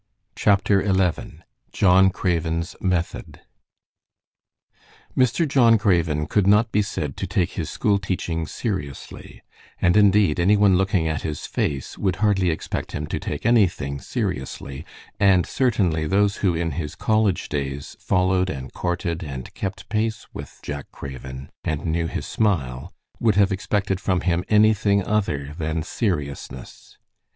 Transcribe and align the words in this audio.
CHAPTER 0.35 0.83
XI 0.83 1.43
JOHN 1.73 2.09
CRAVEN'S 2.09 2.75
METHOD 2.81 3.41
Mr. 5.15 5.47
John 5.47 5.77
Craven 5.77 6.25
could 6.25 6.47
not 6.47 6.71
be 6.71 6.81
said 6.81 7.15
to 7.17 7.27
take 7.27 7.51
his 7.51 7.69
school 7.69 7.99
teaching 7.99 8.47
seriously; 8.47 9.43
and 9.79 9.95
indeed, 9.95 10.39
any 10.39 10.57
one 10.57 10.75
looking 10.75 11.07
at 11.07 11.21
his 11.21 11.45
face 11.45 11.99
would 11.99 12.15
hardly 12.15 12.49
expect 12.49 12.93
him 12.93 13.05
to 13.05 13.19
take 13.19 13.45
anything 13.45 13.99
seriously, 13.99 14.87
and 15.19 15.45
certainly 15.45 16.07
those 16.07 16.37
who 16.37 16.55
in 16.55 16.71
his 16.71 16.95
college 16.95 17.47
days 17.47 17.95
followed 17.99 18.49
and 18.49 18.73
courted 18.73 19.23
and 19.23 19.53
kept 19.53 19.87
pace 19.87 20.25
with 20.33 20.59
Jack 20.63 20.91
Craven, 20.91 21.51
and 21.63 21.85
knew 21.85 22.07
his 22.07 22.25
smile, 22.25 22.91
would 23.19 23.35
have 23.35 23.51
expected 23.51 23.99
from 24.01 24.21
him 24.21 24.43
anything 24.49 25.05
other 25.05 25.53
than 25.59 25.83
seriousness. 25.83 26.97